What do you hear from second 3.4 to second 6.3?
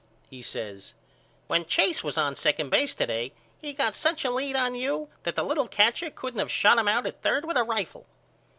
he got such a lead on you that the little catcher